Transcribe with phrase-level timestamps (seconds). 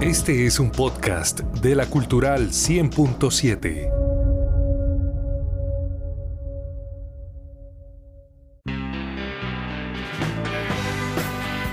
[0.00, 3.92] Este es un podcast de la Cultural 100.7.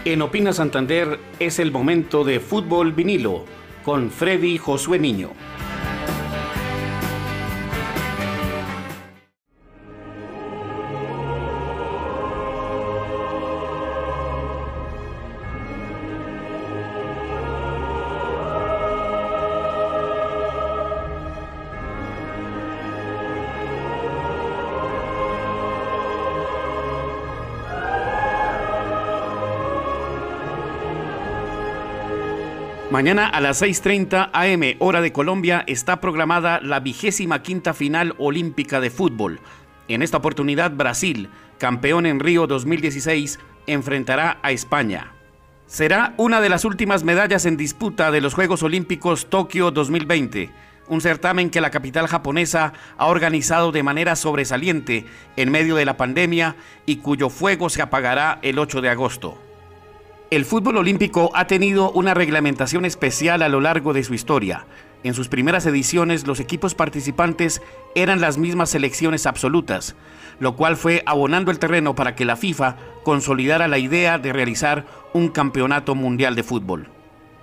[0.04, 3.46] En Opina Santander es el momento de fútbol vinilo
[3.86, 5.30] con Freddy Josué Niño.
[32.90, 38.80] Mañana a las 6.30 am, hora de Colombia, está programada la vigésima quinta final olímpica
[38.80, 39.42] de fútbol.
[39.90, 45.12] En esta oportunidad, Brasil, campeón en Río 2016, enfrentará a España.
[45.66, 50.50] Será una de las últimas medallas en disputa de los Juegos Olímpicos Tokio 2020,
[50.88, 55.98] un certamen que la capital japonesa ha organizado de manera sobresaliente en medio de la
[55.98, 59.47] pandemia y cuyo fuego se apagará el 8 de agosto.
[60.30, 64.66] El fútbol olímpico ha tenido una reglamentación especial a lo largo de su historia.
[65.04, 67.62] En sus primeras ediciones los equipos participantes
[67.96, 69.96] eran las mismas selecciones absolutas,
[70.42, 74.86] lo cual fue abonando el terreno para que la FIFA consolidara la idea de realizar
[75.14, 76.90] un campeonato mundial de fútbol.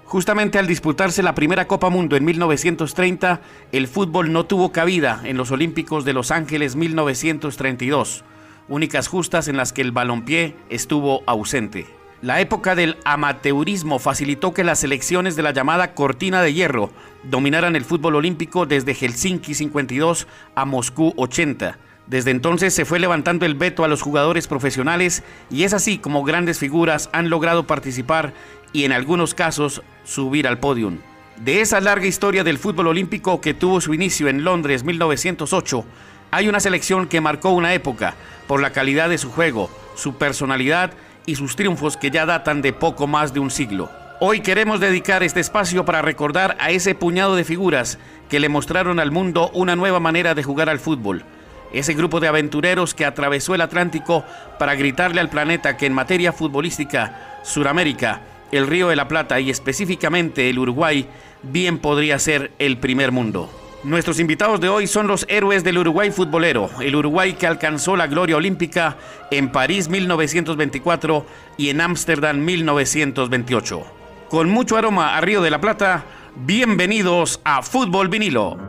[0.05, 3.41] Justamente al disputarse la primera Copa Mundo en 1930,
[3.73, 8.25] el fútbol no tuvo cabida en los Olímpicos de Los Ángeles 1932,
[8.69, 12.03] únicas justas en las que el balompié estuvo ausente.
[12.25, 16.91] La época del amateurismo facilitó que las selecciones de la llamada cortina de hierro
[17.22, 21.77] dominaran el fútbol olímpico desde Helsinki 52 a Moscú 80.
[22.06, 26.25] Desde entonces se fue levantando el veto a los jugadores profesionales y es así como
[26.25, 28.33] grandes figuras han logrado participar
[28.72, 31.00] y en algunos casos subir al podium.
[31.36, 35.84] De esa larga historia del fútbol olímpico que tuvo su inicio en Londres 1908,
[36.31, 38.15] hay una selección que marcó una época
[38.47, 40.94] por la calidad de su juego, su personalidad
[41.27, 43.91] y sus triunfos que ya datan de poco más de un siglo.
[44.21, 47.99] Hoy queremos dedicar este espacio para recordar a ese puñado de figuras
[48.29, 51.25] que le mostraron al mundo una nueva manera de jugar al fútbol.
[51.73, 54.25] Ese grupo de aventureros que atravesó el Atlántico
[54.59, 58.21] para gritarle al planeta que en materia futbolística, Suramérica,
[58.53, 61.06] el Río de la Plata y específicamente el Uruguay,
[61.43, 63.51] bien podría ser el primer mundo.
[63.84, 68.06] Nuestros invitados de hoy son los héroes del Uruguay futbolero, el Uruguay que alcanzó la
[68.06, 68.97] gloria olímpica
[69.31, 71.27] en París 1924
[71.59, 73.83] y en Ámsterdam 1928.
[74.31, 78.63] Con mucho aroma a Río de la Plata, bienvenidos a Fútbol Vinilo.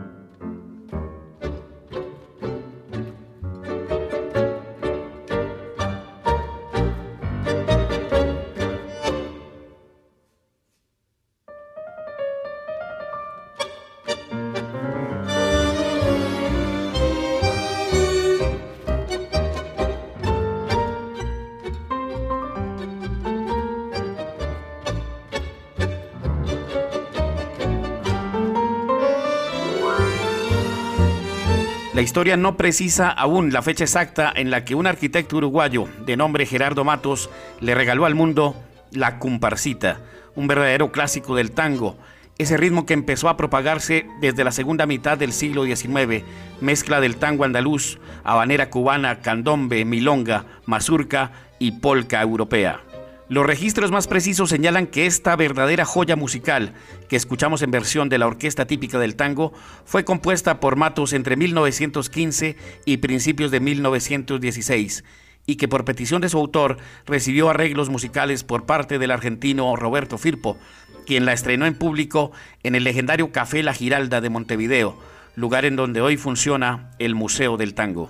[31.96, 36.18] La historia no precisa aún la fecha exacta en la que un arquitecto uruguayo de
[36.18, 37.30] nombre Gerardo Matos
[37.62, 38.54] le regaló al mundo
[38.90, 40.00] la comparsita,
[40.34, 41.96] un verdadero clásico del tango,
[42.36, 46.22] ese ritmo que empezó a propagarse desde la segunda mitad del siglo XIX,
[46.60, 52.82] mezcla del tango andaluz, habanera cubana, candombe, milonga, mazurca y polca europea.
[53.28, 56.74] Los registros más precisos señalan que esta verdadera joya musical,
[57.08, 59.52] que escuchamos en versión de la orquesta típica del tango,
[59.84, 65.02] fue compuesta por Matos entre 1915 y principios de 1916,
[65.44, 70.18] y que por petición de su autor recibió arreglos musicales por parte del argentino Roberto
[70.18, 70.56] Firpo,
[71.04, 72.30] quien la estrenó en público
[72.62, 74.96] en el legendario Café La Giralda de Montevideo,
[75.34, 78.08] lugar en donde hoy funciona el Museo del Tango.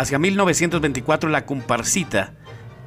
[0.00, 2.32] Hacia 1924 la comparsita,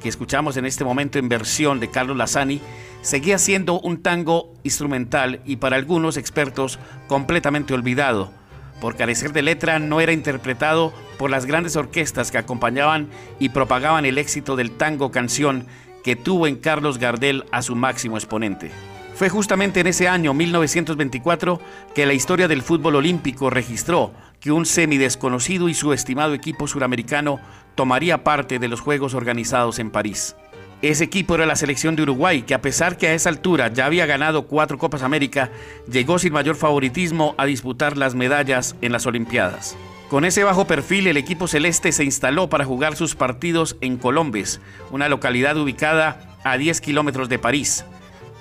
[0.02, 2.60] que escuchamos en este momento en versión de Carlos Lazzani,
[3.02, 8.32] seguía siendo un tango instrumental y para algunos expertos completamente olvidado.
[8.80, 13.08] Por carecer de letra no era interpretado por las grandes orquestas que acompañaban
[13.38, 15.68] y propagaban el éxito del tango canción
[16.02, 18.72] que tuvo en Carlos Gardel a su máximo exponente.
[19.14, 21.60] Fue justamente en ese año, 1924,
[21.94, 24.12] que la historia del fútbol olímpico registró
[24.44, 27.40] que un semidesconocido y subestimado equipo suramericano
[27.74, 30.36] tomaría parte de los Juegos organizados en París.
[30.82, 33.86] Ese equipo era la selección de Uruguay, que a pesar que a esa altura ya
[33.86, 35.50] había ganado cuatro Copas América,
[35.90, 39.78] llegó sin mayor favoritismo a disputar las medallas en las Olimpiadas.
[40.10, 44.60] Con ese bajo perfil, el equipo celeste se instaló para jugar sus partidos en Colombes,
[44.90, 47.86] una localidad ubicada a 10 kilómetros de París.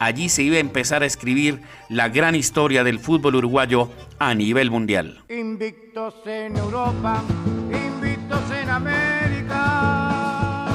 [0.04, 3.90] Allí se iba a empezar a escribir la gran historia del fútbol uruguayo
[4.20, 5.24] a nivel mundial.
[5.30, 7.24] Invictos en Europa,
[7.72, 10.66] invictos en América.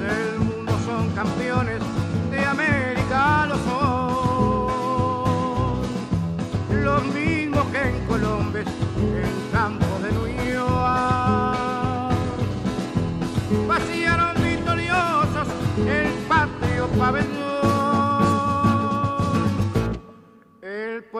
[0.00, 1.80] Del mundo son campeones,
[2.32, 4.02] de América lo son.
[6.82, 7.04] Los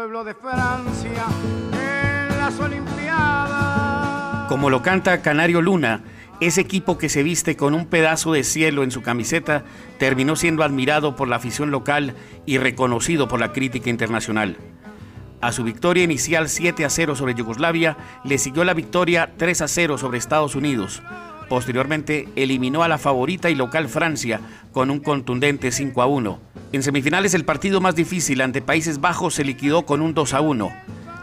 [0.01, 1.27] pueblo de Francia
[1.75, 4.49] en las Olimpiadas.
[4.49, 6.01] Como lo canta Canario Luna,
[6.41, 9.63] ese equipo que se viste con un pedazo de cielo en su camiseta
[9.99, 12.15] terminó siendo admirado por la afición local
[12.47, 14.57] y reconocido por la crítica internacional.
[15.43, 19.69] A su victoria inicial 7 a 0 sobre Yugoslavia le siguió la victoria 3 a
[19.69, 21.03] 0 sobre Estados Unidos.
[21.51, 24.41] Posteriormente eliminó a la favorita y local Francia
[24.73, 26.50] con un contundente 5 a 1.
[26.73, 30.41] En semifinales el partido más difícil ante Países Bajos se liquidó con un 2 a
[30.41, 30.73] 1.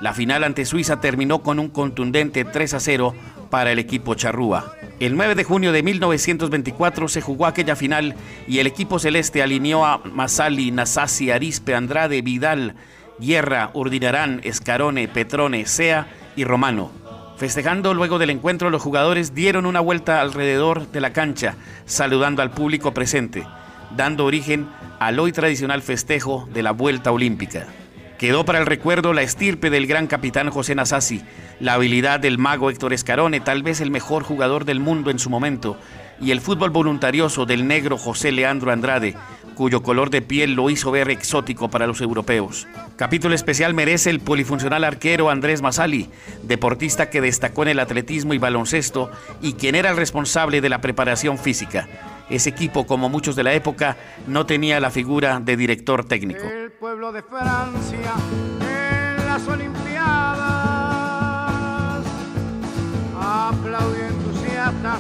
[0.02, 3.16] La final ante Suiza terminó con un contundente 3 a 0
[3.50, 4.74] para el equipo charrúa.
[5.00, 8.16] El 9 de junio de 1924 se jugó aquella final
[8.46, 12.76] y el equipo celeste alineó a Masali, Nasasi, Arispe, Andrade, Vidal,
[13.18, 16.92] Guerra, Urdinarán, Escarone, Petrone, Sea y Romano.
[17.38, 21.56] Festejando luego del encuentro, los jugadores dieron una vuelta alrededor de la cancha,
[21.86, 23.46] saludando al público presente,
[23.95, 24.68] dando origen
[25.00, 27.68] al hoy tradicional festejo de la Vuelta Olímpica.
[28.18, 31.22] Quedó para el recuerdo la estirpe del gran capitán José Nasasi,
[31.60, 35.30] la habilidad del mago Héctor Escarone, tal vez el mejor jugador del mundo en su
[35.30, 35.78] momento,
[36.19, 39.16] y el fútbol voluntarioso del negro José Leandro Andrade,
[39.54, 42.68] cuyo color de piel lo hizo ver exótico para los europeos.
[42.95, 46.10] Capítulo especial merece el polifuncional arquero Andrés Masali,
[46.44, 49.12] deportista que destacó en el atletismo y baloncesto
[49.42, 51.88] y quien era el responsable de la preparación física.
[52.29, 53.95] Ese equipo, como muchos de la época,
[54.27, 56.44] no tenía la figura de director técnico.
[56.44, 58.13] El pueblo de Francia
[58.62, 60.68] en las Olimpiadas
[63.15, 65.00] aplaudió entusiasta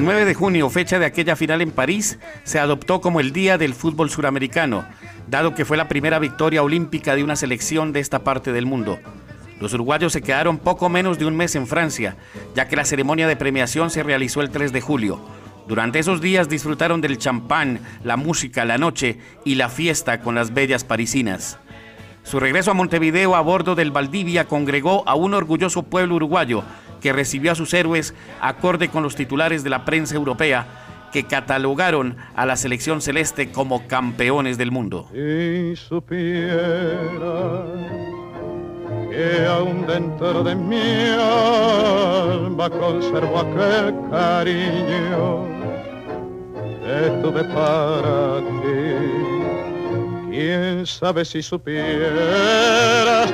[0.00, 3.58] El 9 de junio, fecha de aquella final en París, se adoptó como el Día
[3.58, 4.86] del Fútbol Suramericano,
[5.28, 8.98] dado que fue la primera victoria olímpica de una selección de esta parte del mundo.
[9.60, 12.16] Los uruguayos se quedaron poco menos de un mes en Francia,
[12.54, 15.20] ya que la ceremonia de premiación se realizó el 3 de julio.
[15.68, 20.54] Durante esos días disfrutaron del champán, la música, la noche y la fiesta con las
[20.54, 21.58] bellas parisinas.
[22.22, 26.64] Su regreso a Montevideo a bordo del Valdivia congregó a un orgulloso pueblo uruguayo
[27.00, 30.66] que recibió a sus héroes acorde con los titulares de la prensa europea
[31.12, 35.08] que catalogaron a la selección celeste como campeones del mundo.
[39.10, 45.50] Que aún dentro de mi alma conservo aquel cariño
[47.54, 48.94] para ti.
[50.30, 53.32] Quién sabe si supieras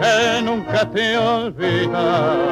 [0.00, 2.44] que nunca te he olvidado,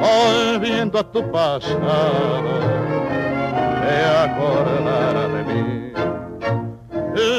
[0.00, 2.60] volviendo a tu pasado,
[3.82, 5.92] te acordarás de mí.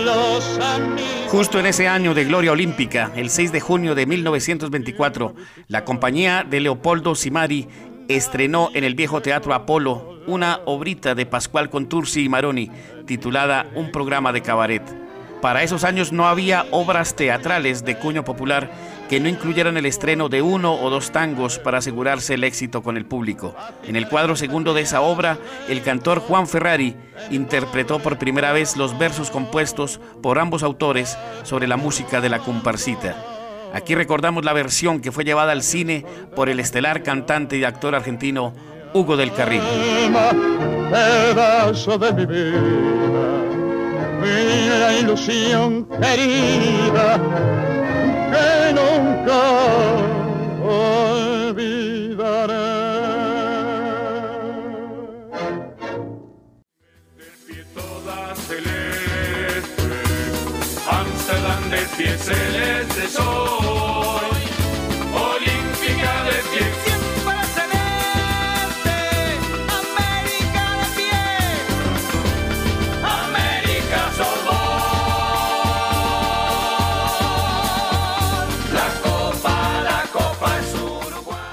[0.05, 5.35] Los amigos Justo en ese año de gloria olímpica, el 6 de junio de 1924,
[5.67, 7.67] la compañía de Leopoldo Simari
[8.07, 12.71] estrenó en el viejo Teatro Apolo una obrita de Pascual Contursi y Maroni
[13.05, 15.06] titulada Un programa de cabaret.
[15.41, 18.71] Para esos años no había obras teatrales de cuño popular
[19.07, 22.97] que no incluyeran el estreno de uno o dos tangos para asegurarse el éxito con
[22.97, 23.55] el público.
[23.85, 25.37] En el cuadro segundo de esa obra,
[25.69, 26.95] el cantor Juan Ferrari
[27.29, 32.39] interpretó por primera vez los versos compuestos por ambos autores sobre la música de la
[32.39, 33.15] comparsita.
[33.73, 37.95] Aquí recordamos la versión que fue llevada al cine por el estelar cantante y actor
[37.95, 38.53] argentino
[38.93, 39.61] Hugo del Carril.
[40.89, 43.36] pedazo de mi vida,
[44.27, 47.19] mi ilusión querida,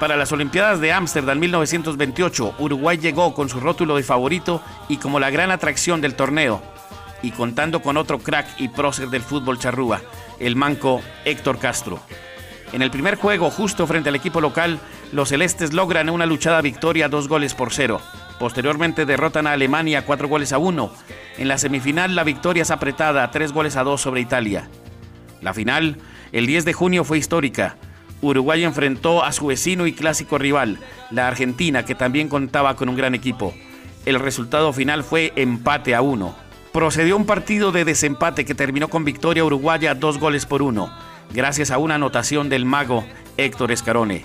[0.00, 5.20] Para las Olimpiadas de Ámsterdam 1928, Uruguay llegó con su rótulo de favorito y como
[5.20, 6.60] la gran atracción del torneo,
[7.22, 10.02] y contando con otro crack y prócer del fútbol charrúa,
[10.40, 12.00] el manco Héctor Castro.
[12.72, 14.80] En el primer juego, justo frente al equipo local,
[15.12, 18.00] los celestes logran una luchada victoria dos goles por cero.
[18.40, 20.90] Posteriormente derrotan a Alemania cuatro goles a uno.
[21.38, 24.68] En la semifinal la victoria es apretada tres goles a dos sobre Italia.
[25.40, 25.98] La final,
[26.32, 27.76] el 10 de junio, fue histórica.
[28.28, 30.78] Uruguay enfrentó a su vecino y clásico rival,
[31.10, 33.54] la Argentina, que también contaba con un gran equipo.
[34.06, 36.34] El resultado final fue empate a uno.
[36.72, 40.92] Procedió un partido de desempate que terminó con victoria uruguaya dos goles por uno,
[41.32, 43.04] gracias a una anotación del mago
[43.36, 44.24] Héctor Escarone.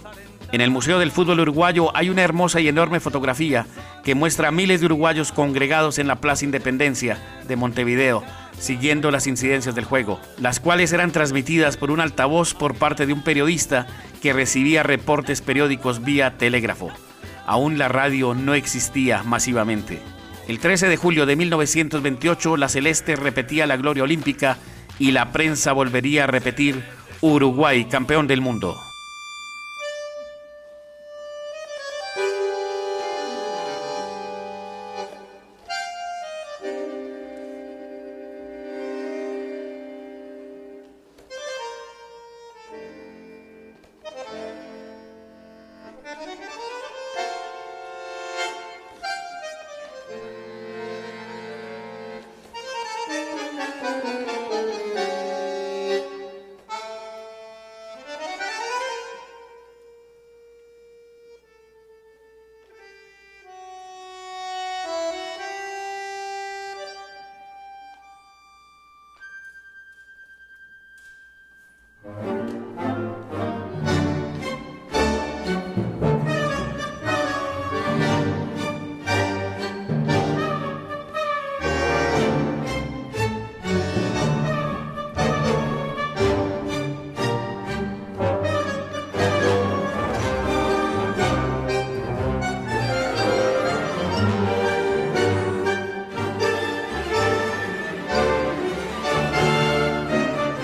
[0.52, 3.68] En el Museo del Fútbol Uruguayo hay una hermosa y enorme fotografía
[4.04, 8.24] que muestra a miles de uruguayos congregados en la Plaza Independencia de Montevideo,
[8.60, 13.14] siguiendo las incidencias del juego, las cuales eran transmitidas por un altavoz por parte de
[13.14, 13.88] un periodista
[14.22, 16.92] que recibía reportes periódicos vía telégrafo.
[17.46, 20.02] Aún la radio no existía masivamente.
[20.48, 24.58] El 13 de julio de 1928 la Celeste repetía la gloria olímpica
[25.00, 26.84] y la prensa volvería a repetir
[27.22, 28.76] Uruguay campeón del mundo.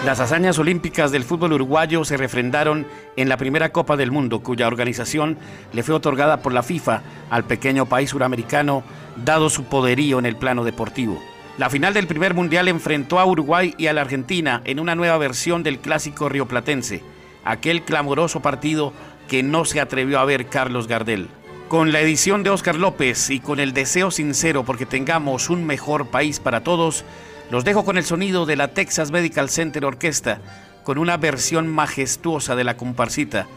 [0.06, 2.86] Las hazañas olímpicas del fútbol uruguayo se refrendaron
[3.16, 5.36] en la primera Copa del Mundo, cuya organización
[5.74, 8.84] le fue otorgada por la FIFA al pequeño país suramericano,
[9.16, 11.20] dado su poderío en el plano deportivo.
[11.58, 15.18] La final del primer mundial enfrentó a Uruguay y a la Argentina en una nueva
[15.18, 17.02] versión del clásico rioplatense,
[17.44, 18.94] aquel clamoroso partido
[19.28, 21.30] que no se atrevió a ver Carlos Gardel.
[21.68, 26.10] Con la edición de Oscar López y con el deseo sincero porque tengamos un mejor
[26.10, 27.04] país para todos,
[27.50, 30.40] los dejo con el sonido de la Texas Medical Center Orquesta,
[30.84, 33.48] con una versión majestuosa de la comparsita,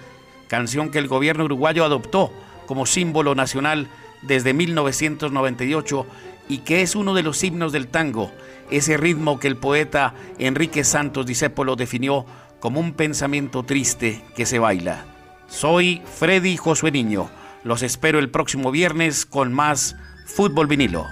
[0.48, 2.32] canción que el gobierno uruguayo adoptó
[2.66, 3.88] como símbolo nacional
[4.22, 6.06] desde 1998
[6.48, 8.32] y que es uno de los himnos del tango,
[8.70, 12.26] ese ritmo que el poeta Enrique Santos Discépolo definió
[12.60, 15.04] como un pensamiento triste que se baila.
[15.48, 17.30] Soy Freddy Josué Niño.
[17.64, 21.06] Los espero el próximo viernes con más Fútbol Vinilo.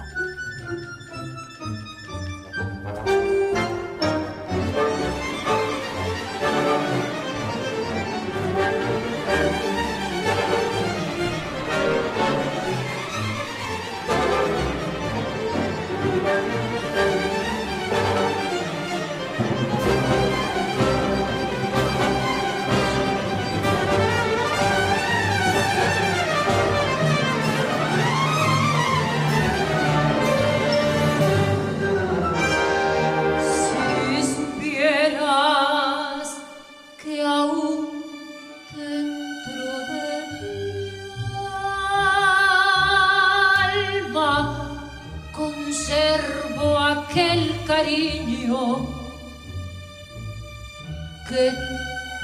[51.29, 51.53] Que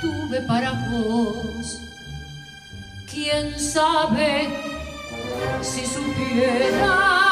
[0.00, 1.80] tuve para vos.
[3.10, 4.48] Quién sabe
[5.60, 7.31] si supieras que